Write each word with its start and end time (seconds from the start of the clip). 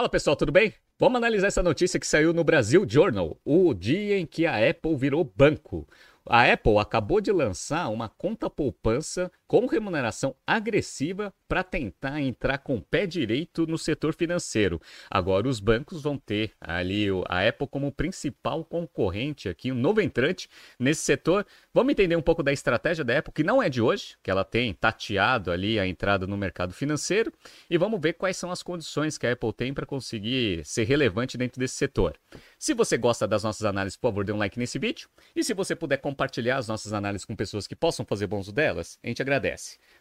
Fala 0.00 0.08
pessoal, 0.08 0.34
tudo 0.34 0.50
bem? 0.50 0.72
Vamos 0.98 1.18
analisar 1.18 1.48
essa 1.48 1.62
notícia 1.62 2.00
que 2.00 2.06
saiu 2.06 2.32
no 2.32 2.42
Brasil 2.42 2.86
Journal, 2.88 3.38
o 3.44 3.74
dia 3.74 4.18
em 4.18 4.24
que 4.24 4.46
a 4.46 4.70
Apple 4.70 4.96
virou 4.96 5.22
banco. 5.22 5.86
A 6.24 6.50
Apple 6.50 6.78
acabou 6.78 7.20
de 7.20 7.30
lançar 7.30 7.86
uma 7.90 8.08
conta 8.08 8.48
poupança 8.48 9.30
com 9.50 9.66
remuneração 9.66 10.36
agressiva 10.46 11.34
para 11.48 11.64
tentar 11.64 12.20
entrar 12.20 12.58
com 12.58 12.76
o 12.76 12.80
pé 12.80 13.04
direito 13.04 13.66
no 13.66 13.76
setor 13.76 14.14
financeiro. 14.14 14.80
Agora 15.10 15.48
os 15.48 15.58
bancos 15.58 16.00
vão 16.02 16.16
ter 16.16 16.52
ali 16.60 17.08
a 17.28 17.48
Apple 17.48 17.66
como 17.66 17.90
principal 17.90 18.64
concorrente 18.64 19.48
aqui, 19.48 19.72
um 19.72 19.74
novo 19.74 20.00
entrante 20.00 20.48
nesse 20.78 21.02
setor. 21.02 21.44
Vamos 21.74 21.90
entender 21.90 22.14
um 22.14 22.22
pouco 22.22 22.44
da 22.44 22.52
estratégia 22.52 23.04
da 23.04 23.18
Apple, 23.18 23.32
que 23.34 23.42
não 23.42 23.60
é 23.60 23.68
de 23.68 23.82
hoje, 23.82 24.16
que 24.22 24.30
ela 24.30 24.44
tem 24.44 24.72
tateado 24.72 25.50
ali 25.50 25.80
a 25.80 25.84
entrada 25.84 26.28
no 26.28 26.36
mercado 26.36 26.72
financeiro, 26.72 27.32
e 27.68 27.76
vamos 27.76 28.00
ver 28.00 28.12
quais 28.12 28.36
são 28.36 28.52
as 28.52 28.62
condições 28.62 29.18
que 29.18 29.26
a 29.26 29.32
Apple 29.32 29.52
tem 29.52 29.74
para 29.74 29.84
conseguir 29.84 30.64
ser 30.64 30.84
relevante 30.84 31.36
dentro 31.36 31.58
desse 31.58 31.74
setor. 31.74 32.14
Se 32.56 32.72
você 32.72 32.96
gosta 32.96 33.26
das 33.26 33.42
nossas 33.42 33.64
análises, 33.64 33.96
por 33.96 34.10
favor, 34.10 34.24
dê 34.24 34.30
um 34.30 34.38
like 34.38 34.56
nesse 34.60 34.78
vídeo. 34.78 35.08
E 35.34 35.42
se 35.42 35.54
você 35.54 35.74
puder 35.74 35.96
compartilhar 35.96 36.58
as 36.58 36.68
nossas 36.68 36.92
análises 36.92 37.24
com 37.24 37.34
pessoas 37.34 37.66
que 37.66 37.74
possam 37.74 38.06
fazer 38.06 38.28
bom 38.28 38.38
uso 38.38 38.52
delas, 38.52 38.96
a 39.02 39.08
gente 39.08 39.20
agradece. 39.20 39.39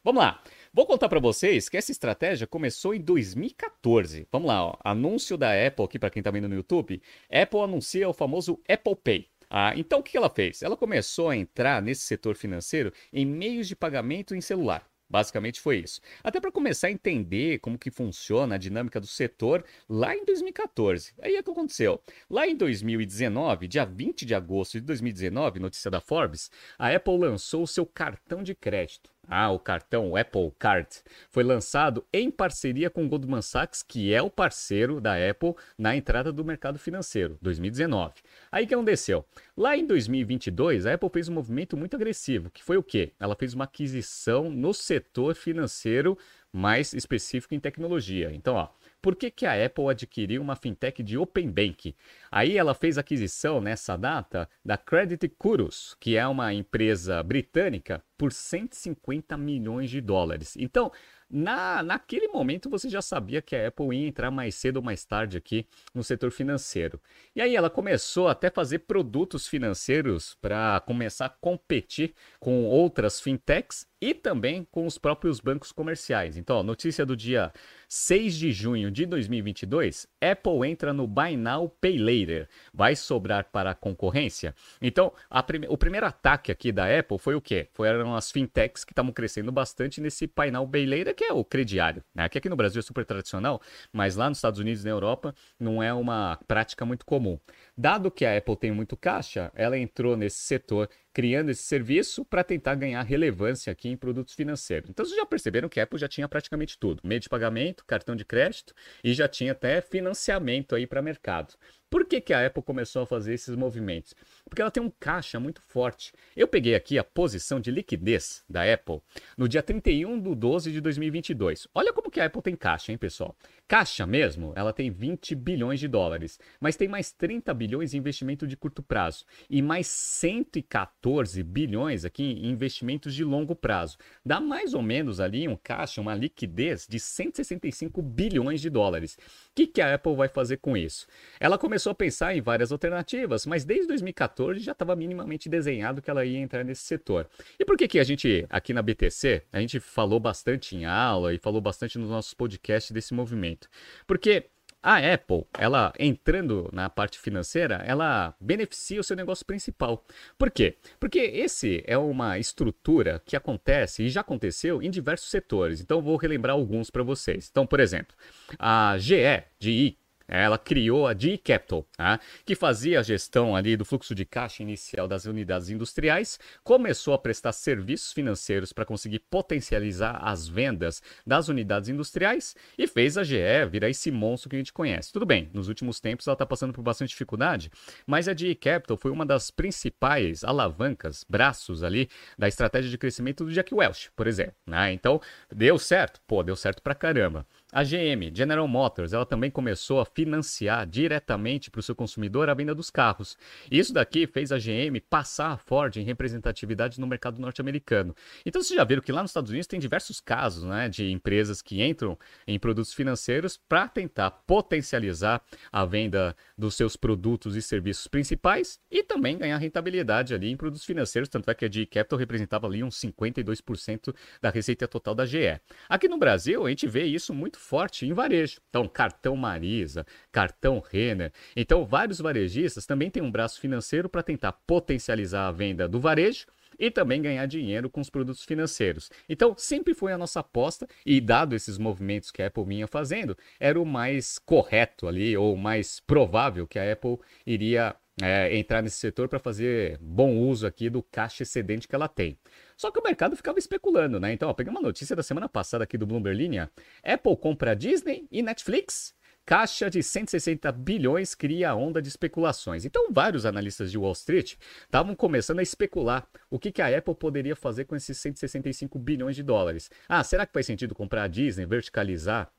Vamos 0.04 0.22
lá. 0.22 0.42
Vou 0.74 0.86
contar 0.86 1.10
para 1.10 1.20
vocês 1.20 1.68
que 1.68 1.78
essa 1.78 1.92
estratégia 1.92 2.48
começou 2.48 2.94
em 2.94 3.02
2014. 3.02 4.28
Vamos 4.32 4.48
lá, 4.48 4.66
ó. 4.66 4.78
anúncio 4.84 5.38
da 5.38 5.52
Apple 5.52 5.86
aqui 5.86 6.00
para 6.00 6.10
quem 6.10 6.22
está 6.22 6.32
vendo 6.32 6.48
no 6.48 6.56
YouTube. 6.56 7.02
Apple 7.30 7.60
anuncia 7.60 8.08
o 8.08 8.14
famoso 8.14 8.62
Apple 8.68 8.96
Pay. 8.96 9.30
Ah, 9.50 9.74
então 9.76 10.00
o 10.00 10.04
que 10.04 10.16
ela 10.16 10.30
fez? 10.30 10.62
Ela 10.62 10.78
começou 10.78 11.30
a 11.30 11.36
entrar 11.36 11.82
nesse 11.82 12.04
setor 12.04 12.36
financeiro 12.36 12.94
em 13.12 13.26
meios 13.26 13.68
de 13.68 13.76
pagamento 13.76 14.36
em 14.36 14.42
celular. 14.42 14.88
Basicamente 15.10 15.60
foi 15.60 15.80
isso. 15.80 16.00
Até 16.24 16.40
para 16.40 16.52
começar 16.52 16.88
a 16.88 16.92
entender 16.92 17.58
como 17.60 17.80
que 17.80 17.90
funciona 17.90 18.54
a 18.54 18.60
dinâmica 18.60 19.00
do 19.02 19.08
setor 19.08 19.66
lá 19.90 20.16
em 20.16 20.24
2014. 20.24 21.14
Aí 21.20 21.36
é 21.36 21.42
que 21.42 21.50
aconteceu. 21.50 22.00
Lá 22.30 22.48
em 22.48 22.56
2019, 22.56 23.68
dia 23.68 23.86
20 23.86 24.24
de 24.24 24.36
agosto 24.36 24.74
de 24.80 24.86
2019, 24.86 25.60
notícia 25.60 25.90
da 25.90 26.00
Forbes, 26.00 26.52
a 26.78 26.94
Apple 26.96 27.18
lançou 27.18 27.64
o 27.64 27.68
seu 27.68 27.88
cartão 27.88 28.44
de 28.44 28.54
crédito. 28.54 29.12
Ah, 29.30 29.52
o 29.52 29.60
cartão 29.60 30.10
o 30.10 30.18
Apple 30.18 30.52
Card 30.58 30.90
foi 31.30 31.44
lançado 31.44 32.04
em 32.12 32.32
parceria 32.32 32.90
com 32.90 33.06
o 33.06 33.08
Goldman 33.08 33.44
Sachs, 33.44 33.84
que 33.84 34.12
é 34.12 34.20
o 34.22 34.30
parceiro 34.30 35.00
da 35.00 35.14
Apple 35.30 35.54
na 35.78 35.96
entrada 35.96 36.34
do 36.34 36.44
mercado 36.44 36.80
financeiro, 36.80 37.38
2019. 37.40 38.16
Aí 38.52 38.66
que 38.66 38.74
aconteceu? 38.74 39.24
Lá 39.56 39.78
em 39.78 39.86
2022, 39.86 40.88
a 40.88 40.96
Apple 40.96 41.10
fez 41.14 41.30
um 41.30 41.34
movimento 41.34 41.78
muito 41.78 41.96
agressivo, 41.96 42.50
que 42.50 42.64
foi 42.64 42.78
o 42.78 42.84
quê? 42.84 43.14
Ela 43.20 43.36
fez 43.36 43.54
uma 43.54 43.66
aquisição 43.66 44.50
no 44.50 44.74
setor 44.74 45.36
financeiro 45.36 46.18
mais 46.52 46.94
específico 46.94 47.54
em 47.54 47.60
tecnologia. 47.60 48.32
Então, 48.34 48.56
ó, 48.56 48.70
por 49.02 49.16
que, 49.16 49.32
que 49.32 49.46
a 49.46 49.66
Apple 49.66 49.88
adquiriu 49.90 50.42
uma 50.42 50.56
fintech 50.56 51.02
de 51.02 51.18
Open 51.18 51.50
Bank? 51.50 51.96
Aí 52.32 52.58
ela 52.58 52.74
fez 52.74 52.98
aquisição 52.98 53.62
nessa 53.62 53.98
data 53.98 54.50
da 54.64 54.78
Credit 54.78 55.28
Curus, 55.30 55.96
que 56.00 56.18
é 56.18 56.28
uma 56.28 56.54
empresa 56.54 57.22
britânica, 57.24 58.04
por 58.18 58.32
150 58.32 59.38
milhões 59.38 59.90
de 59.90 60.02
dólares. 60.02 60.56
Então, 60.58 60.92
na, 61.30 61.84
naquele 61.84 62.28
momento 62.28 62.70
você 62.70 62.90
já 62.90 63.02
sabia 63.02 63.42
que 63.42 63.56
a 63.56 63.68
Apple 63.68 63.96
ia 63.96 64.08
entrar 64.08 64.32
mais 64.32 64.56
cedo 64.56 64.78
ou 64.78 64.84
mais 64.84 65.06
tarde 65.06 65.38
aqui 65.38 65.68
no 65.94 66.04
setor 66.04 66.32
financeiro. 66.32 67.00
E 67.36 67.42
aí 67.42 67.56
ela 67.56 67.70
começou 67.70 68.28
até 68.28 68.48
a 68.48 68.52
fazer 68.52 68.80
produtos 68.80 69.48
financeiros 69.48 70.36
para 70.42 70.80
começar 70.82 71.28
a 71.28 71.30
competir 71.30 72.16
com 72.40 72.66
outras 72.66 73.22
fintechs 73.22 73.86
e 74.02 74.14
também 74.14 74.66
com 74.72 74.86
os 74.86 74.98
próprios 74.98 75.40
bancos 75.40 75.72
comerciais. 75.72 76.38
Então, 76.38 76.58
ó, 76.58 76.64
notícia 76.64 77.06
do 77.06 77.16
dia 77.16 77.52
6 77.88 78.36
de 78.36 78.52
junho 78.52 78.92
de 78.92 79.06
2022, 79.06 80.08
Apple 80.22 80.70
entra 80.70 80.94
no 80.94 81.08
Buy 81.08 81.36
Now 81.36 81.70
Pay 81.70 81.98
Later. 81.98 82.48
Vai 82.74 82.96
sobrar 82.96 83.46
para 83.52 83.72
a 83.72 83.76
concorrência? 83.76 84.56
Então, 84.82 85.12
a 85.30 85.44
prime 85.44 85.68
o 85.70 85.78
primeiro 85.78 86.06
ataque 86.06 86.52
aqui 86.52 86.72
da 86.72 86.86
Apple 87.00 87.18
foi 87.18 87.36
o 87.36 87.42
quê? 87.42 87.68
Foram 87.74 88.16
as 88.16 88.32
fintechs 88.32 88.86
que 88.86 88.92
estavam 88.92 89.12
crescendo 89.12 89.52
bastante 89.52 90.00
nesse 90.00 90.28
Buy 90.28 90.52
Now 90.52 90.68
Pay 90.68 90.86
Later, 90.86 91.16
que 91.16 91.26
é 91.26 91.34
o 91.34 91.44
crediário, 91.44 92.04
né? 92.14 92.30
Que 92.30 92.38
aqui 92.38 92.50
no 92.50 92.56
Brasil 92.56 92.80
é 92.80 92.84
super 92.84 93.06
tradicional, 93.06 93.62
mas 93.92 94.16
lá 94.16 94.30
nos 94.30 94.38
Estados 94.38 94.60
Unidos 94.60 94.84
e 94.84 94.86
na 94.86 94.92
Europa 94.92 95.34
não 95.60 95.82
é 95.84 95.94
uma 95.94 96.40
prática 96.48 96.86
muito 96.86 97.06
comum. 97.06 97.40
Dado 97.82 98.12
que 98.12 98.26
a 98.26 98.38
Apple 98.38 98.58
tem 98.58 98.74
muito 98.74 98.98
caixa, 98.98 99.54
ela 99.56 99.78
entrou 99.78 100.18
nesse 100.18 100.40
setor 100.40 100.90
criando 101.14 101.50
esse 101.50 101.64
serviço 101.64 102.26
para 102.26 102.44
tentar 102.44 102.76
ganhar 102.76 103.02
relevância 103.04 103.72
aqui 103.72 103.88
em 103.88 103.96
produtos 103.96 104.34
financeiros. 104.34 104.90
Então 104.90 105.06
vocês 105.06 105.16
já 105.16 105.26
perceberam 105.26 105.70
que 105.70 105.80
a 105.80 105.84
Apple 105.84 105.98
já 105.98 106.10
tinha 106.10 106.28
praticamente 106.28 106.78
tudo: 106.78 107.00
meio 107.06 107.22
de 107.22 107.30
pagamento, 107.30 107.86
cartão 107.86 108.18
de 108.18 108.26
crédito 108.26 108.74
e 109.02 109.14
já 109.14 109.30
tinha 109.30 109.54
até 109.54 109.80
financiamento 109.80 110.76
aí 110.76 110.86
para 110.86 111.02
mercado. 111.02 111.54
Por 111.90 112.06
que, 112.06 112.22
que 112.22 112.34
a 112.34 112.46
Apple 112.46 112.62
começou 112.62 113.02
a 113.02 113.06
fazer 113.08 113.34
esses 113.34 113.56
movimentos? 113.56 114.14
Porque 114.48 114.62
ela 114.62 114.70
tem 114.70 114.82
um 114.82 114.92
caixa 115.00 115.40
muito 115.40 115.60
forte. 115.62 116.14
Eu 116.36 116.48
peguei 116.48 116.76
aqui 116.76 117.00
a 117.00 117.04
posição 117.04 117.60
de 117.60 117.72
liquidez 117.72 118.44
da 118.48 118.62
Apple 118.72 119.02
no 119.36 119.48
dia 119.48 119.64
31 119.64 120.22
de 120.22 120.36
12 120.36 120.72
de 120.72 120.82
2022. 120.82 121.68
Olha 121.74 121.92
como 121.92 122.12
que 122.12 122.20
a 122.20 122.26
Apple 122.26 122.44
tem 122.44 122.56
caixa, 122.56 122.92
hein, 122.92 122.98
pessoal? 122.98 123.36
Caixa 123.68 124.06
mesmo, 124.06 124.52
ela 124.56 124.74
tem 124.74 124.90
20 124.90 125.36
bilhões 125.36 125.80
de 125.80 125.88
dólares, 125.88 126.40
mas 126.60 126.76
tem 126.76 126.88
mais 126.88 127.12
30 127.12 127.54
bilhões 127.54 127.94
em 127.94 127.98
investimento 127.98 128.48
de 128.48 128.58
curto 128.58 128.82
prazo 128.82 129.26
e 129.48 129.62
mais 129.62 129.86
114 129.86 131.42
bilhões 131.44 132.04
aqui 132.06 132.24
em 132.24 132.50
investimentos 132.50 133.14
de 133.14 133.24
longo 133.24 133.56
prazo. 133.56 133.98
Dá 134.26 134.40
mais 134.40 134.74
ou 134.74 134.82
menos 134.82 135.20
ali 135.20 135.48
um 135.48 135.56
caixa, 135.56 136.02
uma 136.02 136.16
liquidez 136.16 136.88
de 136.88 137.00
165 137.00 138.02
bilhões 138.02 138.60
de 138.60 138.70
dólares. 138.70 139.16
O 139.16 139.52
que, 139.54 139.68
que 139.68 139.82
a 139.82 139.94
Apple 139.94 140.16
vai 140.16 140.28
fazer 140.28 140.58
com 140.58 140.76
isso? 140.76 141.06
Ela 141.40 141.58
começou 141.58 141.79
começou 141.80 141.92
a 141.92 141.96
pensar 141.96 142.36
em 142.36 142.42
várias 142.42 142.74
alternativas, 142.74 143.46
mas 143.46 143.64
desde 143.64 143.88
2014 143.88 144.60
já 144.60 144.74
estava 144.74 144.98
minimamente 144.98 145.48
desenhado 145.48 146.02
que 146.02 146.10
ela 146.10 146.26
ia 146.26 146.38
entrar 146.38 146.66
nesse 146.66 146.82
setor. 146.82 147.26
E 147.58 147.64
por 147.64 147.78
que, 147.78 147.88
que 147.88 148.00
a 148.00 148.04
gente, 148.04 148.46
aqui 148.50 148.74
na 148.74 148.82
BTC, 148.82 149.44
a 149.50 149.62
gente 149.62 149.80
falou 149.80 150.20
bastante 150.20 150.76
em 150.76 150.84
aula 150.84 151.34
e 151.34 151.38
falou 151.38 151.62
bastante 151.62 151.98
nos 151.98 152.10
nossos 152.10 152.34
podcasts 152.34 152.92
desse 152.92 153.14
movimento? 153.14 153.70
Porque 154.06 154.48
a 154.84 154.98
Apple, 154.98 155.46
ela 155.58 155.94
entrando 155.98 156.70
na 156.74 156.90
parte 156.90 157.18
financeira, 157.18 157.76
ela 157.86 158.36
beneficia 158.42 159.00
o 159.00 159.04
seu 159.04 159.16
negócio 159.16 159.46
principal. 159.46 160.06
Por 160.38 160.52
quê? 160.52 160.76
Porque 161.00 161.20
esse 161.20 161.82
é 161.88 161.98
uma 161.98 162.38
estrutura 162.38 163.22
que 163.26 163.38
acontece 163.38 164.04
e 164.04 164.10
já 164.10 164.20
aconteceu 164.20 164.84
em 164.84 164.90
diversos 164.90 165.30
setores. 165.30 165.80
Então 165.80 166.02
vou 166.02 166.18
relembrar 166.18 166.56
alguns 166.56 166.90
para 166.90 167.04
vocês. 167.04 167.48
Então, 167.50 167.66
por 167.66 167.80
exemplo, 167.80 168.14
a 168.58 168.98
GE, 168.98 169.44
GE, 169.60 169.98
ela 170.30 170.58
criou 170.58 171.08
a 171.08 171.18
GE 171.18 171.38
Capital, 171.40 171.86
tá? 171.98 172.20
que 172.46 172.56
fazia 172.56 173.00
a 173.00 173.04
gestão 173.04 173.56
ali 173.56 173.76
do 173.76 173.84
fluxo 173.84 174.14
de 174.14 174.24
caixa 174.24 174.62
inicial 174.62 175.08
das 175.08 175.26
unidades 175.26 175.70
industriais, 175.70 176.40
começou 176.64 177.14
a 177.14 177.18
prestar 177.18 177.52
serviços 177.52 178.14
financeiros 178.14 178.72
para 178.72 178.86
conseguir 178.86 179.20
potencializar 179.20 180.20
as 180.22 180.48
vendas 180.48 181.02
das 181.26 181.48
unidades 181.48 181.90
industriais 181.90 182.56
e 182.78 182.86
fez 182.86 183.18
a 183.18 183.24
GE 183.24 183.40
virar 183.72 183.90
esse 183.90 184.12
monstro 184.12 184.50
que 184.50 184.56
a 184.56 184.60
gente 184.60 184.74
conhece. 184.74 185.12
Tudo 185.12 185.26
bem, 185.26 185.50
nos 185.54 185.68
últimos 185.68 186.00
tempos 186.00 186.28
ela 186.28 186.34
está 186.34 186.46
passando 186.46 186.74
por 186.74 186.84
bastante 186.84 187.10
dificuldade, 187.10 187.72
mas 188.06 188.28
a 188.28 188.36
GE 188.36 188.54
Capital 188.56 188.98
foi 188.98 189.12
uma 189.12 189.26
das 189.26 189.50
principais 189.50 190.44
alavancas, 190.44 191.26
braços 191.28 191.84
ali 191.84 192.08
da 192.38 192.48
estratégia 192.48 192.92
de 192.92 192.98
crescimento 192.98 193.44
do 193.44 193.52
Jack 193.52 193.74
Welch, 193.74 194.12
por 194.16 194.28
exemplo. 194.28 194.54
Né? 194.68 194.94
Então, 194.94 195.20
deu 195.52 195.80
certo? 195.80 196.22
Pô, 196.28 196.44
deu 196.44 196.56
certo 196.56 196.82
pra 196.82 196.94
caramba. 196.94 197.46
A 197.72 197.84
GM, 197.84 198.32
General 198.34 198.68
Motors, 198.68 199.14
ela 199.14 199.28
também 199.28 199.52
começou 199.52 200.00
a 200.00 200.06
financiar 200.06 200.88
diretamente 200.88 201.70
para 201.70 201.78
o 201.78 201.84
seu 201.84 201.94
consumidor 201.94 202.50
a 202.50 202.54
venda 202.56 202.74
dos 202.74 202.90
carros. 202.90 203.38
Isso 203.70 203.94
daqui 203.94 204.26
fez 204.26 204.52
a 204.52 204.58
GM 204.58 205.00
passar 205.08 205.52
a 205.52 205.58
Ford 205.58 205.96
em 205.96 206.04
representatividade 206.04 207.00
no 207.00 207.06
mercado 207.06 207.40
norte-americano. 207.40 208.16
Então 208.44 208.60
vocês 208.60 208.76
já 208.76 208.84
viram 208.84 209.04
que 209.04 209.12
lá 209.12 209.22
nos 209.22 209.30
Estados 209.30 209.52
Unidos 209.52 209.68
tem 209.68 209.80
diversos 209.80 210.20
casos 210.20 210.64
né, 210.64 210.90
de 210.90 211.12
empresas 211.12 211.62
que 211.62 211.84
entram 211.84 212.18
em 212.48 212.58
produtos 212.58 212.92
financeiros 212.92 213.56
para 213.56 213.88
tentar 213.88 214.32
potencializar 214.32 215.40
a 215.72 215.86
venda 215.86 216.36
dos 216.58 216.74
seus 216.74 216.96
produtos 216.96 217.56
e 217.56 217.62
serviços 217.62 218.08
principais 218.08 218.80
e 218.90 219.04
também 219.04 219.38
ganhar 219.38 219.58
rentabilidade 219.60 220.34
ali 220.34 220.50
em 220.50 220.58
produtos 220.58 220.86
financeiros. 220.86 221.30
Tanto 221.30 221.52
é 221.52 221.54
que 221.54 221.66
a 221.66 221.72
GE 221.72 221.86
Capital 221.86 222.18
representava 222.18 222.66
ali 222.66 222.84
uns 222.84 223.00
52% 223.00 224.12
da 224.42 224.50
receita 224.50 224.88
total 224.88 225.14
da 225.14 225.28
GE. 225.28 225.62
Aqui 225.88 226.08
no 226.08 226.18
Brasil, 226.18 226.66
a 226.66 226.70
gente 226.70 226.88
vê 226.88 227.04
isso 227.04 227.32
muito 227.32 227.59
forte 227.60 228.06
em 228.06 228.14
varejo. 228.14 228.60
Então, 228.70 228.88
cartão 228.88 229.36
Marisa, 229.36 230.06
cartão 230.32 230.80
Renner. 230.80 231.32
Então, 231.56 231.86
vários 231.86 232.20
varejistas 232.20 232.86
também 232.86 233.10
têm 233.10 233.22
um 233.22 233.32
braço 233.32 233.60
financeiro 233.60 234.10
para 234.10 234.24
tentar 234.24 234.54
potencializar 234.54 235.48
a 235.48 235.52
venda 235.52 235.88
do 235.88 236.00
varejo 236.00 236.48
e 236.80 236.90
também 236.90 237.22
ganhar 237.22 237.46
dinheiro 237.46 237.90
com 237.90 238.00
os 238.00 238.10
produtos 238.10 238.46
financeiros. 238.46 239.12
Então, 239.28 239.54
sempre 239.58 239.94
foi 239.94 240.14
a 240.14 240.18
nossa 240.18 240.40
aposta 240.40 240.88
e 241.06 241.20
dado 241.20 241.56
esses 241.56 241.78
movimentos 241.78 242.32
que 242.32 242.42
a 242.42 242.48
Apple 242.48 242.64
vinha 242.64 242.88
fazendo, 242.88 243.38
era 243.60 243.80
o 243.80 243.86
mais 243.86 244.40
correto 244.40 245.08
ali 245.08 245.36
ou 245.36 245.58
mais 245.58 246.00
provável 246.00 246.66
que 246.66 246.80
a 246.80 246.92
Apple 246.92 247.18
iria 247.46 247.96
é, 248.22 248.58
entrar 248.58 248.82
nesse 248.82 248.98
setor 248.98 249.28
para 249.28 249.40
fazer 249.40 249.98
bom 250.02 250.38
uso 250.38 250.66
aqui 250.66 250.90
do 250.90 251.02
caixa 251.04 251.44
excedente 251.44 251.88
que 251.88 251.96
ela 251.96 252.08
tem. 252.08 252.38
Só 252.80 252.92
que 252.92 253.00
o 253.00 253.04
mercado 253.04 253.36
ficava 253.36 253.60
especulando, 253.60 254.20
né? 254.20 254.32
Então, 254.32 254.50
ó, 254.50 254.54
peguei 254.54 254.72
uma 254.72 254.82
notícia 254.82 255.16
da 255.16 255.22
semana 255.22 255.50
passada 255.50 255.84
aqui 255.84 255.98
do 255.98 256.08
Bloomberg 256.08 256.38
Linha. 256.38 256.72
Apple 257.04 257.36
compra 257.36 257.76
Disney 257.76 258.28
e 258.32 258.42
Netflix 258.42 259.14
Caixa 259.50 259.90
de 259.90 260.04
160 260.04 260.72
bilhões 260.72 261.34
cria 261.34 261.74
onda 261.74 262.00
de 262.00 262.08
especulações. 262.08 262.86
Então, 262.86 263.12
vários 263.12 263.48
analistas 263.48 263.92
de 263.92 263.98
Wall 263.98 264.12
Street 264.12 264.58
estavam 264.84 265.16
começando 265.16 265.58
a 265.58 265.64
especular 265.64 266.30
o 266.52 266.60
que, 266.60 266.72
que 266.72 266.84
a 266.84 266.96
Apple 266.96 267.16
poderia 267.16 267.56
fazer 267.56 267.86
com 267.86 267.96
esses 267.96 268.16
165 268.20 269.00
bilhões 269.00 269.36
de 269.36 269.42
dólares. 269.42 269.90
Ah, 270.08 270.24
será 270.24 270.46
que 270.46 270.54
faz 270.54 270.68
sentido 270.68 270.94
comprar 270.94 271.24
a 271.24 271.28
Disney, 271.28 271.66
verticalizar 271.66 272.52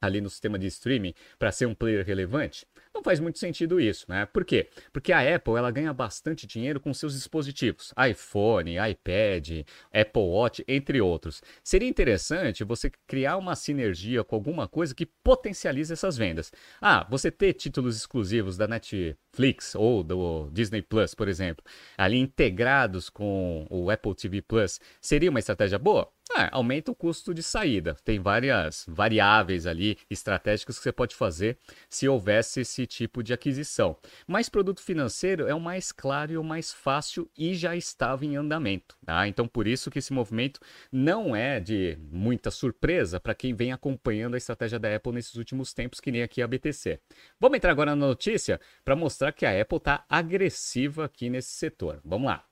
ali 0.00 0.20
no 0.20 0.28
sistema 0.28 0.58
de 0.58 0.66
streaming 0.66 1.14
para 1.38 1.52
ser 1.52 1.66
um 1.66 1.76
player 1.76 2.04
relevante? 2.04 2.66
Não 2.94 3.02
faz 3.02 3.18
muito 3.18 3.38
sentido 3.38 3.80
isso, 3.80 4.04
né? 4.08 4.26
Por 4.26 4.44
quê? 4.44 4.68
Porque 4.92 5.12
a 5.12 5.34
Apple 5.34 5.54
ela 5.54 5.70
ganha 5.70 5.92
bastante 5.94 6.46
dinheiro 6.46 6.78
com 6.78 6.92
seus 6.92 7.14
dispositivos, 7.14 7.92
iPhone, 8.10 8.74
iPad, 8.76 9.66
Apple 9.92 10.22
Watch, 10.22 10.64
entre 10.68 11.00
outros. 11.00 11.42
Seria 11.64 11.88
interessante 11.88 12.62
você 12.64 12.92
criar 13.06 13.38
uma 13.38 13.56
sinergia 13.56 14.22
com 14.22 14.36
alguma 14.36 14.68
coisa 14.68 14.94
que 14.94 15.06
potencialize 15.06 15.92
essas 15.92 16.16
vendas. 16.18 16.52
Ah, 16.80 17.06
você 17.10 17.30
ter 17.30 17.54
títulos 17.54 17.96
exclusivos 17.96 18.58
da 18.58 18.68
Netflix 18.68 19.74
ou 19.74 20.02
do 20.02 20.50
Disney 20.52 20.82
Plus, 20.82 21.14
por 21.14 21.28
exemplo, 21.28 21.64
ali 21.96 22.18
integrados 22.18 23.08
com 23.08 23.66
o 23.70 23.90
Apple 23.90 24.14
TV 24.14 24.42
Plus, 24.42 24.78
seria 25.00 25.30
uma 25.30 25.38
estratégia 25.38 25.78
boa? 25.78 26.12
É, 26.34 26.48
aumenta 26.50 26.90
o 26.90 26.94
custo 26.94 27.34
de 27.34 27.42
saída. 27.42 27.94
Tem 28.04 28.18
várias 28.18 28.86
variáveis 28.88 29.66
ali 29.66 29.98
estratégicas 30.08 30.78
que 30.78 30.82
você 30.82 30.92
pode 30.92 31.14
fazer 31.14 31.58
se 31.90 32.08
houvesse 32.08 32.60
esse 32.60 32.86
tipo 32.86 33.22
de 33.22 33.34
aquisição. 33.34 33.96
Mas 34.26 34.48
produto 34.48 34.80
financeiro 34.80 35.46
é 35.46 35.54
o 35.54 35.60
mais 35.60 35.92
claro 35.92 36.32
e 36.32 36.38
o 36.38 36.44
mais 36.44 36.72
fácil 36.72 37.30
e 37.36 37.54
já 37.54 37.76
estava 37.76 38.24
em 38.24 38.36
andamento. 38.36 38.96
Tá? 39.04 39.28
Então, 39.28 39.46
por 39.46 39.66
isso 39.66 39.90
que 39.90 39.98
esse 39.98 40.12
movimento 40.12 40.60
não 40.90 41.36
é 41.36 41.60
de 41.60 41.98
muita 42.10 42.50
surpresa 42.50 43.20
para 43.20 43.34
quem 43.34 43.54
vem 43.54 43.72
acompanhando 43.72 44.34
a 44.34 44.38
estratégia 44.38 44.78
da 44.78 44.94
Apple 44.94 45.12
nesses 45.12 45.34
últimos 45.34 45.74
tempos, 45.74 46.00
que 46.00 46.10
nem 46.10 46.22
aqui 46.22 46.40
a 46.40 46.48
BTC. 46.48 46.98
Vamos 47.38 47.56
entrar 47.56 47.72
agora 47.72 47.94
na 47.94 48.06
notícia 48.06 48.58
para 48.84 48.96
mostrar 48.96 49.32
que 49.32 49.44
a 49.44 49.60
Apple 49.60 49.78
está 49.78 50.04
agressiva 50.08 51.04
aqui 51.04 51.28
nesse 51.28 51.50
setor. 51.50 52.00
Vamos 52.04 52.26
lá. 52.26 52.51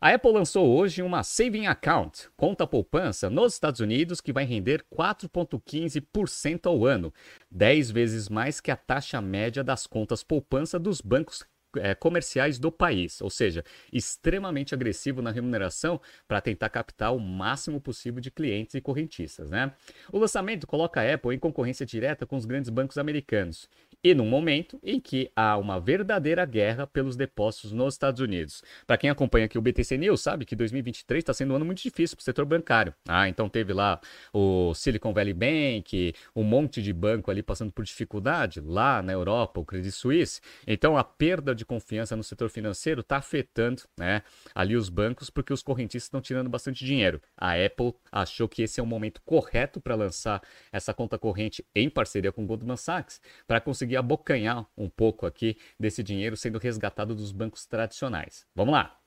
A 0.00 0.12
Apple 0.12 0.30
lançou 0.30 0.76
hoje 0.76 1.02
uma 1.02 1.22
Saving 1.22 1.66
Account, 1.66 2.28
conta 2.36 2.66
poupança, 2.66 3.30
nos 3.30 3.54
Estados 3.54 3.80
Unidos 3.80 4.20
que 4.20 4.32
vai 4.32 4.44
render 4.44 4.84
4,15% 4.94 6.66
ao 6.66 6.84
ano, 6.84 7.12
10 7.50 7.90
vezes 7.92 8.28
mais 8.28 8.60
que 8.60 8.70
a 8.70 8.76
taxa 8.76 9.22
média 9.22 9.64
das 9.64 9.86
contas 9.86 10.22
poupança 10.22 10.78
dos 10.78 11.00
bancos 11.00 11.44
é, 11.78 11.94
comerciais 11.94 12.58
do 12.58 12.70
país, 12.70 13.20
ou 13.20 13.30
seja, 13.30 13.64
extremamente 13.92 14.74
agressivo 14.74 15.22
na 15.22 15.30
remuneração 15.30 16.00
para 16.28 16.40
tentar 16.40 16.68
captar 16.68 17.14
o 17.14 17.18
máximo 17.18 17.80
possível 17.80 18.20
de 18.20 18.30
clientes 18.30 18.74
e 18.74 18.80
correntistas. 18.80 19.50
Né? 19.50 19.72
O 20.12 20.18
lançamento 20.18 20.66
coloca 20.66 21.00
a 21.00 21.14
Apple 21.14 21.34
em 21.34 21.38
concorrência 21.38 21.86
direta 21.86 22.26
com 22.26 22.36
os 22.36 22.44
grandes 22.44 22.70
bancos 22.70 22.98
americanos 22.98 23.68
e 24.06 24.14
num 24.14 24.24
momento 24.24 24.78
em 24.84 25.00
que 25.00 25.32
há 25.34 25.56
uma 25.56 25.80
verdadeira 25.80 26.44
guerra 26.44 26.86
pelos 26.86 27.16
depósitos 27.16 27.72
nos 27.72 27.94
Estados 27.94 28.20
Unidos. 28.20 28.62
Para 28.86 28.96
quem 28.96 29.10
acompanha 29.10 29.46
aqui 29.46 29.58
o 29.58 29.60
BTC 29.60 29.98
News, 29.98 30.20
sabe 30.20 30.44
que 30.44 30.54
2023 30.54 31.22
está 31.22 31.34
sendo 31.34 31.52
um 31.52 31.56
ano 31.56 31.64
muito 31.64 31.82
difícil 31.82 32.16
para 32.16 32.22
o 32.22 32.24
setor 32.24 32.44
bancário. 32.44 32.94
Ah, 33.08 33.28
então 33.28 33.48
teve 33.48 33.72
lá 33.72 34.00
o 34.32 34.72
Silicon 34.74 35.12
Valley 35.12 35.34
Bank, 35.34 36.14
um 36.36 36.44
monte 36.44 36.80
de 36.80 36.92
banco 36.92 37.32
ali 37.32 37.42
passando 37.42 37.72
por 37.72 37.84
dificuldade, 37.84 38.60
lá 38.60 39.02
na 39.02 39.12
Europa, 39.12 39.58
o 39.58 39.64
Credit 39.64 39.90
Suisse. 39.90 40.40
Então 40.68 40.96
a 40.96 41.02
perda 41.02 41.52
de 41.52 41.64
confiança 41.64 42.14
no 42.14 42.22
setor 42.22 42.48
financeiro 42.48 43.00
está 43.00 43.16
afetando 43.16 43.82
né, 43.98 44.22
ali 44.54 44.76
os 44.76 44.88
bancos, 44.88 45.30
porque 45.30 45.52
os 45.52 45.64
correntistas 45.64 46.04
estão 46.04 46.20
tirando 46.20 46.48
bastante 46.48 46.84
dinheiro. 46.84 47.20
A 47.36 47.54
Apple 47.54 47.92
achou 48.12 48.48
que 48.48 48.62
esse 48.62 48.78
é 48.78 48.82
o 48.84 48.86
momento 48.86 49.20
correto 49.22 49.80
para 49.80 49.96
lançar 49.96 50.40
essa 50.70 50.94
conta 50.94 51.18
corrente 51.18 51.66
em 51.74 51.90
parceria 51.90 52.30
com 52.30 52.44
o 52.44 52.46
Goldman 52.46 52.76
Sachs, 52.76 53.20
para 53.48 53.60
conseguir 53.60 53.95
abocanhar 53.96 54.66
um 54.76 54.88
pouco 54.88 55.26
aqui 55.26 55.56
desse 55.78 56.02
dinheiro 56.02 56.36
sendo 56.36 56.58
resgatado 56.58 57.14
dos 57.14 57.32
bancos 57.32 57.66
tradicionais. 57.66 58.46
Vamos 58.54 58.72
lá! 58.72 58.98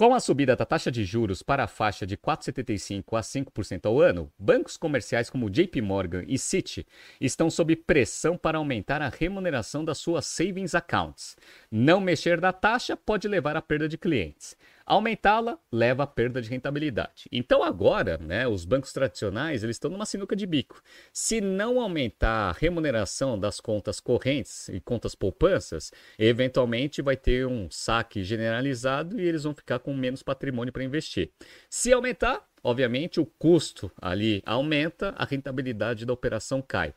Com 0.00 0.14
a 0.14 0.18
subida 0.18 0.56
da 0.56 0.64
taxa 0.64 0.90
de 0.90 1.04
juros 1.04 1.42
para 1.42 1.64
a 1.64 1.68
faixa 1.68 2.06
de 2.06 2.16
4,75% 2.16 3.18
a 3.18 3.20
5% 3.20 3.84
ao 3.84 4.00
ano, 4.00 4.32
bancos 4.38 4.78
comerciais 4.78 5.28
como 5.28 5.50
JP 5.50 5.82
Morgan 5.82 6.24
e 6.26 6.38
Citi 6.38 6.86
estão 7.20 7.50
sob 7.50 7.76
pressão 7.76 8.34
para 8.34 8.56
aumentar 8.56 9.02
a 9.02 9.10
remuneração 9.10 9.84
das 9.84 9.98
suas 9.98 10.24
savings 10.24 10.74
accounts. 10.74 11.36
Não 11.70 12.00
mexer 12.00 12.40
na 12.40 12.50
taxa 12.50 12.96
pode 12.96 13.28
levar 13.28 13.58
à 13.58 13.60
perda 13.60 13.86
de 13.86 13.98
clientes. 13.98 14.56
Aumentá-la 14.90 15.56
leva 15.70 16.02
à 16.02 16.06
perda 16.06 16.42
de 16.42 16.50
rentabilidade. 16.50 17.28
Então 17.30 17.62
agora, 17.62 18.18
né, 18.18 18.48
os 18.48 18.64
bancos 18.64 18.92
tradicionais 18.92 19.62
eles 19.62 19.76
estão 19.76 19.88
numa 19.88 20.04
sinuca 20.04 20.34
de 20.34 20.44
bico. 20.44 20.82
Se 21.12 21.40
não 21.40 21.80
aumentar 21.80 22.50
a 22.50 22.52
remuneração 22.52 23.38
das 23.38 23.60
contas 23.60 24.00
correntes 24.00 24.68
e 24.68 24.80
contas 24.80 25.14
poupanças, 25.14 25.92
eventualmente 26.18 27.02
vai 27.02 27.16
ter 27.16 27.46
um 27.46 27.70
saque 27.70 28.24
generalizado 28.24 29.20
e 29.20 29.24
eles 29.24 29.44
vão 29.44 29.54
ficar 29.54 29.78
com 29.78 29.94
menos 29.94 30.24
patrimônio 30.24 30.72
para 30.72 30.82
investir. 30.82 31.30
Se 31.68 31.92
aumentar, 31.92 32.44
obviamente 32.60 33.20
o 33.20 33.26
custo 33.26 33.92
ali 34.02 34.42
aumenta, 34.44 35.14
a 35.16 35.24
rentabilidade 35.24 36.04
da 36.04 36.12
operação 36.12 36.60
cai 36.60 36.92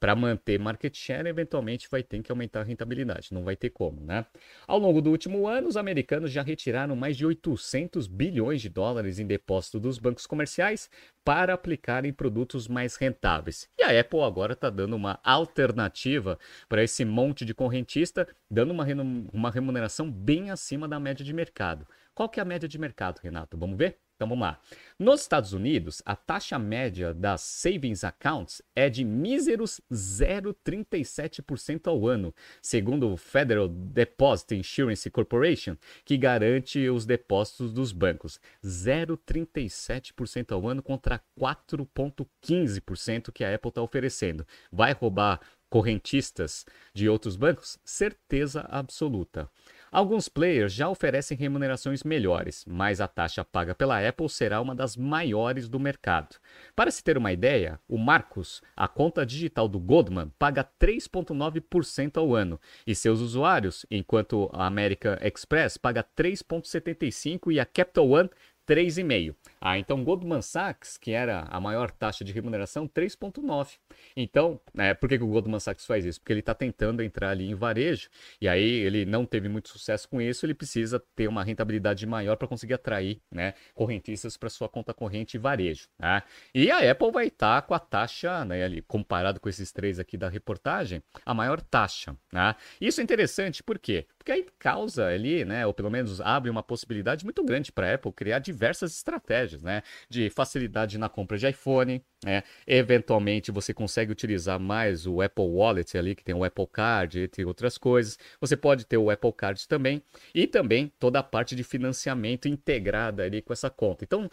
para 0.00 0.14
manter 0.14 0.58
market 0.58 0.96
share, 0.96 1.28
eventualmente 1.28 1.88
vai 1.90 2.02
ter 2.02 2.22
que 2.22 2.30
aumentar 2.30 2.60
a 2.60 2.64
rentabilidade, 2.64 3.32
não 3.32 3.44
vai 3.44 3.56
ter 3.56 3.70
como, 3.70 4.00
né? 4.00 4.24
Ao 4.66 4.78
longo 4.78 5.00
do 5.02 5.10
último 5.10 5.46
ano, 5.46 5.68
os 5.68 5.76
americanos 5.76 6.30
já 6.30 6.42
retiraram 6.42 6.94
mais 6.94 7.16
de 7.16 7.26
800 7.26 8.06
bilhões 8.06 8.60
de 8.60 8.68
dólares 8.68 9.18
em 9.18 9.26
depósito 9.26 9.80
dos 9.80 9.98
bancos 9.98 10.26
comerciais 10.26 10.90
para 11.24 11.52
aplicar 11.52 12.04
em 12.04 12.12
produtos 12.12 12.68
mais 12.68 12.96
rentáveis. 12.96 13.68
E 13.76 13.82
a 13.82 14.00
Apple 14.00 14.22
agora 14.22 14.52
está 14.52 14.70
dando 14.70 14.96
uma 14.96 15.18
alternativa 15.22 16.38
para 16.68 16.82
esse 16.82 17.04
monte 17.04 17.44
de 17.44 17.54
correntista, 17.54 18.26
dando 18.50 18.70
uma, 18.70 18.86
uma 19.32 19.50
remuneração 19.50 20.10
bem 20.10 20.50
acima 20.50 20.88
da 20.88 20.98
média 20.98 21.24
de 21.24 21.32
mercado. 21.32 21.86
Qual 22.14 22.28
que 22.28 22.40
é 22.40 22.42
a 22.42 22.46
média 22.46 22.68
de 22.68 22.78
mercado, 22.78 23.20
Renato? 23.22 23.56
Vamos 23.56 23.76
ver? 23.76 23.98
Então 24.18 24.28
vamos 24.28 24.42
lá. 24.42 24.60
Nos 24.98 25.20
Estados 25.20 25.52
Unidos, 25.52 26.02
a 26.04 26.16
taxa 26.16 26.58
média 26.58 27.14
das 27.14 27.40
savings 27.40 28.02
accounts 28.02 28.60
é 28.74 28.90
de 28.90 29.04
míseros 29.04 29.80
0,37% 29.92 31.86
ao 31.86 32.04
ano, 32.08 32.34
segundo 32.60 33.12
o 33.12 33.16
Federal 33.16 33.68
Deposit 33.68 34.56
Insurance 34.56 35.08
Corporation, 35.08 35.76
que 36.04 36.16
garante 36.16 36.88
os 36.88 37.06
depósitos 37.06 37.72
dos 37.72 37.92
bancos. 37.92 38.40
0,37% 38.64 40.50
ao 40.50 40.66
ano 40.68 40.82
contra 40.82 41.22
4,15% 41.38 43.30
que 43.30 43.44
a 43.44 43.54
Apple 43.54 43.68
está 43.68 43.82
oferecendo. 43.82 44.44
Vai 44.72 44.94
roubar 44.94 45.38
correntistas 45.70 46.66
de 46.92 47.08
outros 47.08 47.36
bancos? 47.36 47.78
Certeza 47.84 48.62
absoluta. 48.68 49.48
Alguns 49.90 50.28
players 50.28 50.74
já 50.74 50.88
oferecem 50.88 51.36
remunerações 51.36 52.02
melhores, 52.02 52.64
mas 52.66 53.00
a 53.00 53.08
taxa 53.08 53.42
paga 53.42 53.74
pela 53.74 54.06
Apple 54.06 54.28
será 54.28 54.60
uma 54.60 54.74
das 54.74 54.96
maiores 54.96 55.68
do 55.68 55.80
mercado. 55.80 56.36
Para 56.76 56.90
se 56.90 57.02
ter 57.02 57.16
uma 57.16 57.32
ideia, 57.32 57.80
o 57.88 57.96
Marcos, 57.96 58.60
a 58.76 58.86
conta 58.86 59.24
digital 59.24 59.66
do 59.66 59.80
Goldman, 59.80 60.30
paga 60.38 60.62
3,9% 60.78 62.18
ao 62.18 62.34
ano, 62.34 62.60
e 62.86 62.94
seus 62.94 63.20
usuários, 63.20 63.86
enquanto 63.90 64.50
a 64.52 64.66
American 64.66 65.16
Express 65.22 65.78
paga 65.78 66.04
3,75% 66.16 67.50
e 67.50 67.58
a 67.58 67.64
Capital 67.64 68.10
One 68.10 68.30
3,5%. 68.68 69.34
Ah, 69.60 69.78
então 69.78 70.04
Goldman 70.04 70.42
Sachs, 70.42 70.96
que 70.96 71.10
era 71.10 71.40
a 71.50 71.58
maior 71.58 71.90
taxa 71.90 72.22
de 72.24 72.32
remuneração, 72.32 72.86
3,9%. 72.86 73.78
Então, 74.16 74.60
né, 74.72 74.94
por 74.94 75.08
que, 75.08 75.18
que 75.18 75.24
o 75.24 75.28
Goldman 75.28 75.58
Sachs 75.58 75.86
faz 75.86 76.04
isso? 76.04 76.20
Porque 76.20 76.32
ele 76.32 76.40
está 76.40 76.54
tentando 76.54 77.02
entrar 77.02 77.30
ali 77.30 77.50
em 77.50 77.54
varejo, 77.54 78.08
e 78.40 78.46
aí 78.46 78.62
ele 78.62 79.04
não 79.04 79.24
teve 79.24 79.48
muito 79.48 79.68
sucesso 79.68 80.08
com 80.08 80.20
isso, 80.20 80.44
ele 80.46 80.54
precisa 80.54 81.02
ter 81.16 81.26
uma 81.26 81.42
rentabilidade 81.42 82.06
maior 82.06 82.36
para 82.36 82.46
conseguir 82.46 82.74
atrair 82.74 83.20
né, 83.32 83.54
correntistas 83.74 84.36
para 84.36 84.50
sua 84.50 84.68
conta 84.68 84.92
corrente 84.92 85.34
e 85.34 85.38
varejo. 85.38 85.88
Né? 85.98 86.22
E 86.54 86.70
a 86.70 86.90
Apple 86.90 87.10
vai 87.10 87.26
estar 87.28 87.62
tá 87.62 87.66
com 87.66 87.74
a 87.74 87.78
taxa, 87.78 88.44
né, 88.44 88.62
ali, 88.62 88.82
comparado 88.82 89.40
com 89.40 89.48
esses 89.48 89.72
três 89.72 89.98
aqui 89.98 90.16
da 90.16 90.28
reportagem, 90.28 91.02
a 91.24 91.34
maior 91.34 91.60
taxa. 91.60 92.16
Né? 92.32 92.54
Isso 92.80 93.00
é 93.00 93.04
interessante, 93.04 93.62
por 93.62 93.78
quê? 93.78 94.06
Porque 94.28 94.32
aí 94.32 94.46
causa 94.58 95.06
ali, 95.06 95.42
né, 95.42 95.66
ou 95.66 95.72
pelo 95.72 95.90
menos 95.90 96.20
abre 96.20 96.50
uma 96.50 96.62
possibilidade 96.62 97.24
muito 97.24 97.42
grande 97.42 97.72
para 97.72 97.90
a 97.90 97.94
Apple 97.94 98.12
criar 98.12 98.40
diversas 98.40 98.92
estratégias, 98.92 99.62
né, 99.62 99.82
de 100.06 100.28
facilidade 100.28 100.98
na 100.98 101.08
compra 101.08 101.38
de 101.38 101.48
iPhone, 101.48 102.04
né, 102.22 102.42
eventualmente 102.66 103.50
você 103.50 103.72
consegue 103.72 104.12
utilizar 104.12 104.60
mais 104.60 105.06
o 105.06 105.22
Apple 105.22 105.46
Wallet 105.46 105.96
ali, 105.96 106.14
que 106.14 106.22
tem 106.22 106.34
o 106.34 106.44
Apple 106.44 106.66
Card, 106.70 107.20
entre 107.20 107.42
outras 107.46 107.78
coisas. 107.78 108.18
Você 108.38 108.54
pode 108.54 108.84
ter 108.84 108.98
o 108.98 109.08
Apple 109.08 109.32
Card 109.32 109.66
também 109.66 110.02
e 110.34 110.46
também 110.46 110.92
toda 110.98 111.20
a 111.20 111.22
parte 111.22 111.56
de 111.56 111.64
financiamento 111.64 112.48
integrada 112.48 113.22
ali 113.22 113.40
com 113.40 113.54
essa 113.54 113.70
conta. 113.70 114.04
Então, 114.04 114.28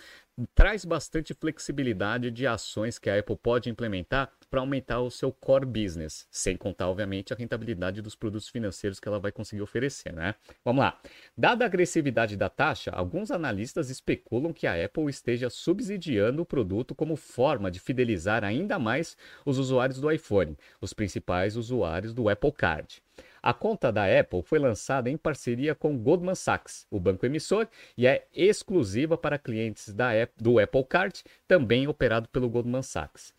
traz 0.54 0.84
bastante 0.84 1.34
flexibilidade 1.34 2.30
de 2.32 2.46
ações 2.46 3.00
que 3.00 3.10
a 3.10 3.18
Apple 3.18 3.38
pode 3.38 3.70
implementar 3.70 4.30
para 4.56 4.62
aumentar 4.62 5.02
o 5.02 5.12
seu 5.12 5.34
core 5.34 5.66
business, 5.66 6.26
sem 6.32 6.56
contar, 6.56 6.88
obviamente, 6.88 7.34
a 7.34 7.36
rentabilidade 7.36 8.02
dos 8.02 8.16
produtos 8.16 8.48
financeiros 8.48 9.02
que 9.02 9.08
ela 9.10 9.20
vai 9.20 9.30
conseguir 9.30 9.62
oferecer, 9.62 10.14
né? 10.14 10.34
Vamos 10.64 10.82
lá. 10.82 10.98
Dada 11.38 11.66
a 11.66 11.68
agressividade 11.68 12.38
da 12.38 12.48
taxa, 12.48 12.90
alguns 12.92 13.32
analistas 13.32 13.90
especulam 13.90 14.54
que 14.54 14.66
a 14.66 14.86
Apple 14.86 15.10
esteja 15.10 15.50
subsidiando 15.50 16.42
o 16.42 16.46
produto 16.46 16.96
como 16.96 17.18
forma 17.18 17.70
de 17.70 17.82
fidelizar 17.82 18.46
ainda 18.46 18.80
mais 18.80 19.18
os 19.46 19.60
usuários 19.60 20.00
do 20.00 20.10
iPhone, 20.10 20.58
os 20.80 20.94
principais 20.94 21.58
usuários 21.58 22.14
do 22.14 22.30
Apple 22.30 22.54
Card. 22.54 23.04
A 23.44 23.54
conta 23.54 23.92
da 23.92 24.06
Apple 24.06 24.42
foi 24.42 24.58
lançada 24.58 25.10
em 25.10 25.18
parceria 25.18 25.76
com 25.76 25.98
Goldman 25.98 26.34
Sachs, 26.34 26.88
o 26.90 27.00
banco 27.00 27.26
emissor, 27.26 27.68
e 27.98 28.08
é 28.08 28.26
exclusiva 28.34 29.18
para 29.18 29.38
clientes 29.38 29.94
da, 29.94 30.12
do 30.38 30.58
Apple 30.60 30.84
Card, 30.86 31.24
também 31.46 31.88
operado 31.88 32.30
pelo 32.30 32.50
Goldman 32.50 32.82
Sachs. 32.82 33.36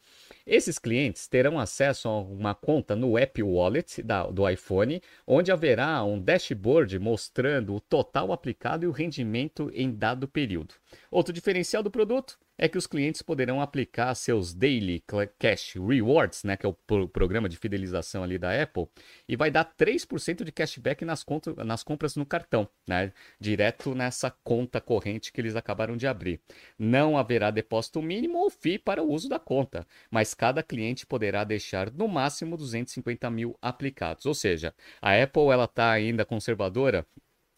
Esses 0.46 0.78
clientes 0.78 1.26
terão 1.26 1.58
acesso 1.58 2.08
a 2.08 2.20
uma 2.20 2.54
conta 2.54 2.94
no 2.94 3.18
App 3.18 3.42
Wallet 3.42 4.00
da, 4.00 4.28
do 4.28 4.48
iPhone, 4.48 5.02
onde 5.26 5.50
haverá 5.50 6.04
um 6.04 6.20
dashboard 6.20 7.00
mostrando 7.00 7.74
o 7.74 7.80
total 7.80 8.30
aplicado 8.32 8.84
e 8.84 8.86
o 8.86 8.92
rendimento 8.92 9.68
em 9.74 9.92
dado 9.92 10.28
período. 10.28 10.76
Outro 11.10 11.32
diferencial 11.32 11.82
do 11.82 11.90
produto 11.90 12.38
é 12.58 12.68
que 12.68 12.78
os 12.78 12.86
clientes 12.86 13.22
poderão 13.22 13.60
aplicar 13.60 14.14
seus 14.14 14.54
Daily 14.54 15.02
Cash 15.38 15.74
Rewards, 15.74 16.44
né, 16.44 16.56
que 16.56 16.64
é 16.64 16.68
o 16.68 16.72
pro 16.72 17.08
programa 17.08 17.48
de 17.48 17.56
fidelização 17.56 18.22
ali 18.22 18.38
da 18.38 18.62
Apple, 18.62 18.88
e 19.28 19.36
vai 19.36 19.50
dar 19.50 19.64
3% 19.64 20.44
de 20.44 20.52
cashback 20.52 21.04
nas, 21.04 21.24
nas 21.64 21.82
compras 21.82 22.16
no 22.16 22.24
cartão, 22.24 22.68
né, 22.86 23.12
direto 23.38 23.94
nessa 23.94 24.30
conta 24.30 24.80
corrente 24.80 25.32
que 25.32 25.40
eles 25.40 25.56
acabaram 25.56 25.96
de 25.96 26.06
abrir. 26.06 26.40
Não 26.78 27.18
haverá 27.18 27.50
depósito 27.50 28.00
mínimo 28.00 28.38
ou 28.38 28.50
FII 28.50 28.78
para 28.78 29.02
o 29.02 29.12
uso 29.12 29.28
da 29.28 29.38
conta, 29.38 29.86
mas 30.10 30.34
cada 30.34 30.62
cliente 30.62 31.06
poderá 31.06 31.44
deixar 31.44 31.90
no 31.90 32.08
máximo 32.08 32.56
250 32.56 33.30
mil 33.30 33.56
aplicados. 33.60 34.26
Ou 34.26 34.34
seja, 34.34 34.74
a 35.00 35.20
Apple 35.20 35.48
ela 35.50 35.64
está 35.64 35.90
ainda 35.90 36.24
conservadora 36.24 37.06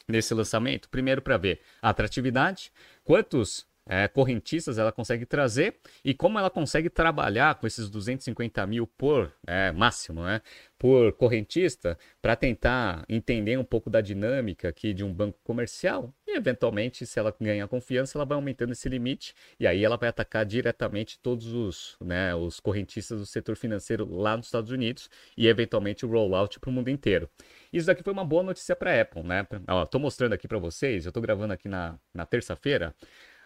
nesse 0.08 0.32
lançamento, 0.32 0.88
primeiro 0.88 1.20
para 1.20 1.36
ver 1.36 1.60
a 1.82 1.90
atratividade, 1.90 2.72
quantos 3.04 3.67
é, 3.88 4.06
correntistas 4.06 4.78
ela 4.78 4.92
consegue 4.92 5.24
trazer 5.24 5.76
e 6.04 6.12
como 6.12 6.38
ela 6.38 6.50
consegue 6.50 6.90
trabalhar 6.90 7.54
com 7.54 7.66
esses 7.66 7.88
250 7.88 8.66
mil 8.66 8.86
por 8.86 9.32
é, 9.46 9.72
máximo, 9.72 10.22
né, 10.22 10.42
por 10.78 11.12
correntista, 11.14 11.98
para 12.20 12.36
tentar 12.36 13.04
entender 13.08 13.58
um 13.58 13.64
pouco 13.64 13.90
da 13.90 14.00
dinâmica 14.00 14.68
aqui 14.68 14.92
de 14.92 15.02
um 15.02 15.12
banco 15.12 15.38
comercial 15.42 16.14
e, 16.28 16.36
eventualmente, 16.36 17.06
se 17.06 17.18
ela 17.18 17.34
ganhar 17.40 17.66
confiança, 17.68 18.18
ela 18.18 18.24
vai 18.26 18.36
aumentando 18.36 18.72
esse 18.72 18.86
limite 18.86 19.34
e 19.58 19.66
aí 19.66 19.82
ela 19.82 19.96
vai 19.96 20.10
atacar 20.10 20.44
diretamente 20.44 21.18
todos 21.20 21.46
os, 21.54 21.96
né, 22.00 22.34
os 22.34 22.60
correntistas 22.60 23.18
do 23.18 23.24
setor 23.24 23.56
financeiro 23.56 24.06
lá 24.14 24.36
nos 24.36 24.46
Estados 24.46 24.70
Unidos 24.70 25.08
e, 25.36 25.48
eventualmente, 25.48 26.04
o 26.04 26.08
rollout 26.10 26.60
para 26.60 26.68
o 26.68 26.72
mundo 26.72 26.90
inteiro. 26.90 27.30
Isso 27.72 27.86
daqui 27.86 28.02
foi 28.02 28.12
uma 28.12 28.26
boa 28.26 28.42
notícia 28.42 28.76
para 28.76 28.92
a 28.94 29.00
Apple, 29.00 29.22
né? 29.22 29.46
Estou 29.82 29.98
mostrando 30.00 30.34
aqui 30.34 30.46
para 30.46 30.58
vocês, 30.58 31.06
eu 31.06 31.10
estou 31.10 31.22
gravando 31.22 31.54
aqui 31.54 31.66
na, 31.66 31.98
na 32.12 32.26
terça-feira. 32.26 32.94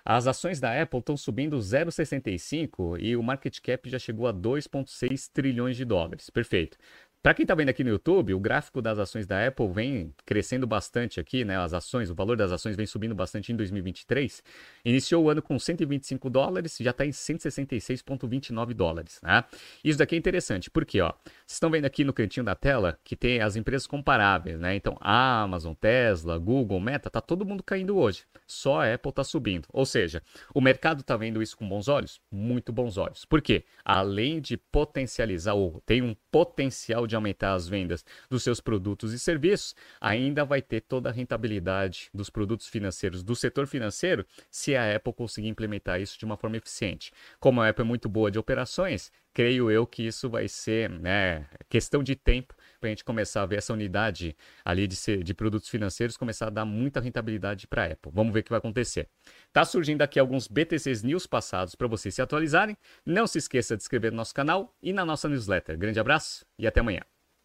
As 0.04 0.26
ações 0.26 0.59
da 0.61 0.80
Apple 0.80 0.99
estão 0.99 1.16
subindo 1.16 1.56
0,65 1.59 2.99
e 3.00 3.16
o 3.16 3.23
market 3.23 3.61
cap 3.61 3.88
já 3.88 3.99
chegou 3.99 4.26
a 4.26 4.35
2,6 4.35 5.30
trilhões 5.32 5.76
de 5.76 5.85
dólares. 5.85 6.28
Perfeito. 6.30 6.76
Para 7.23 7.35
quem 7.35 7.44
está 7.44 7.54
vendo 7.54 7.68
aqui 7.68 7.85
no 7.85 7.90
YouTube, 7.90 8.35
o 8.35 8.40
gráfico 8.40 8.82
das 8.82 8.99
ações 8.99 9.28
da 9.28 9.47
Apple 9.47 9.68
vem 9.68 10.12
crescendo 10.26 10.66
bastante 10.66 11.21
aqui, 11.21 11.44
né? 11.44 11.56
As 11.56 11.73
ações, 11.73 12.11
o 12.11 12.16
valor 12.16 12.37
das 12.37 12.50
ações 12.50 12.75
vem 12.75 12.85
subindo 12.85 13.14
bastante 13.14 13.52
em 13.52 13.56
2023. 13.56 14.42
Iniciou 14.85 15.23
o 15.23 15.30
ano 15.30 15.40
com 15.40 15.56
125 15.56 16.28
dólares, 16.28 16.76
já 16.80 16.90
está 16.90 17.06
em 17.06 17.11
166,29 17.11 18.75
dólares, 18.75 19.21
né? 19.23 19.44
Isso 19.85 20.00
daqui 20.00 20.16
é 20.16 20.18
interessante, 20.18 20.68
porque, 20.68 21.00
ó, 21.00 21.12
vocês 21.52 21.59
estão 21.59 21.71
vendo 21.71 21.85
aqui 21.85 22.02
no 22.02 22.14
cantinho 22.14 22.44
da 22.44 22.54
tela 22.54 22.99
que 23.04 23.14
tem 23.14 23.40
as 23.40 23.56
empresas 23.56 23.87
comparáveis, 23.87 24.59
né? 24.59 24.75
Então, 24.75 24.97
Amazon, 25.00 25.75
Tesla, 25.75 26.38
Google, 26.38 26.80
Meta, 26.80 27.11
tá 27.11 27.21
todo 27.21 27.44
mundo 27.44 27.62
caindo 27.62 27.97
hoje. 27.99 28.25
Só 28.47 28.80
a 28.80 28.94
Apple 28.94 29.11
está 29.11 29.23
subindo. 29.23 29.68
Ou 29.71 29.85
seja, 29.85 30.23
o 30.54 30.61
mercado 30.61 31.02
está 31.02 31.14
vendo 31.14 31.42
isso 31.42 31.56
com 31.56 31.68
bons 31.68 31.88
olhos? 31.88 32.21
Muito 32.30 32.73
bons 32.73 32.97
olhos. 32.97 33.26
Por 33.26 33.42
quê? 33.42 33.64
Além 33.85 34.40
de 34.40 34.56
potencializar, 34.56 35.52
ou 35.52 35.82
tem 35.85 36.00
um 36.00 36.16
potencial 36.30 37.06
de 37.06 37.14
aumentar 37.14 37.52
as 37.52 37.68
vendas 37.68 38.02
dos 38.30 38.42
seus 38.42 38.61
produtos 38.61 39.12
e 39.12 39.18
serviços, 39.18 39.75
ainda 40.00 40.47
vai 40.47 40.62
ter 40.62 40.80
toda 40.80 41.11
a 41.11 41.12
rentabilidade 41.12 42.09
dos 42.14 42.30
produtos 42.30 42.66
financeiros 42.66 43.23
do 43.23 43.37
setor 43.37 43.66
financeiro 43.66 44.25
se 44.50 44.75
a 44.75 44.97
Apple 44.97 45.12
conseguir 45.12 45.49
implementar 45.49 46.00
isso 46.00 46.18
de 46.18 46.25
uma 46.25 46.37
forma 46.37 46.56
eficiente. 46.56 47.12
Como 47.38 47.61
a 47.61 47.68
Apple 47.68 47.82
é 47.85 47.87
muito 47.87 48.09
boa 48.09 48.30
de 48.30 48.38
operações, 48.38 49.12
creio 49.33 49.71
eu 49.71 49.87
que 49.87 50.07
isso 50.07 50.29
vai 50.29 50.49
ser 50.49 50.91
né, 50.91 51.47
questão 51.69 52.03
de 52.03 52.15
tempo 52.15 52.55
para 52.81 52.89
a 52.89 52.91
gente 52.91 53.05
começar 53.05 53.43
a 53.43 53.47
ver 53.47 53.57
essa 53.57 53.73
unidade 53.73 54.37
ali 54.65 54.87
de, 54.87 54.97
ser, 54.97 55.23
de 55.23 55.33
produtos 55.33 55.69
financeiros 55.69 56.17
começar 56.17 56.49
a 56.49 56.51
dar 56.51 56.65
muita 56.65 57.01
rentabilidade 57.01 57.67
para 57.67 57.85
a 57.85 57.87
Apple. 57.93 58.12
Vamos 58.15 58.33
ver 58.33 58.41
o 58.41 58.43
que 58.43 58.51
vai 58.51 58.59
acontecer. 58.59 59.09
Tá 59.53 59.65
surgindo 59.65 60.03
aqui 60.03 60.19
alguns 60.19 60.49
BTCs 60.49 61.03
News 61.03 61.27
passados 61.27 61.75
para 61.75 61.87
vocês 61.87 62.15
se 62.15 62.23
atualizarem. 62.23 62.77
Não 63.07 63.27
se 63.27 63.39
esqueça 63.39 63.77
de 63.77 63.83
inscrever 63.83 64.11
no 64.11 64.17
nosso 64.17 64.35
canal 64.35 64.75
e 64.83 64.93
na 64.93 65.05
nossa 65.05 65.29
newsletter. 65.29 65.79
Grande 65.79 66.01
abraço 66.01 66.45
e 66.59 66.67
até 66.67 66.81
amanhã. 66.81 67.03